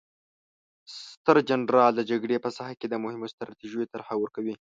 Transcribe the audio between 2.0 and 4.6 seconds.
جګړې په ساحه کې د مهمو ستراتیژیو طرحه ورکوي.